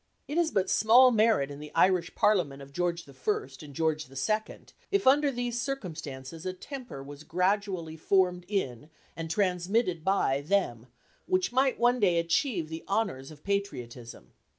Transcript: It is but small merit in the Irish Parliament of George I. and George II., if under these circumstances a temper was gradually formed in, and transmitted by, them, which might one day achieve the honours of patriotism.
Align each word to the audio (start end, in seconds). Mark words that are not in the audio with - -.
It 0.27 0.39
is 0.39 0.49
but 0.49 0.67
small 0.67 1.11
merit 1.11 1.51
in 1.51 1.59
the 1.59 1.71
Irish 1.75 2.15
Parliament 2.15 2.59
of 2.59 2.73
George 2.73 3.07
I. 3.07 3.13
and 3.61 3.75
George 3.75 4.09
II., 4.09 4.59
if 4.89 5.05
under 5.05 5.29
these 5.31 5.61
circumstances 5.61 6.43
a 6.43 6.53
temper 6.53 7.03
was 7.03 7.23
gradually 7.23 7.97
formed 7.97 8.45
in, 8.47 8.89
and 9.15 9.29
transmitted 9.29 10.03
by, 10.03 10.41
them, 10.41 10.87
which 11.27 11.51
might 11.53 11.77
one 11.77 11.99
day 11.99 12.17
achieve 12.17 12.67
the 12.67 12.83
honours 12.89 13.29
of 13.29 13.43
patriotism. 13.43 14.31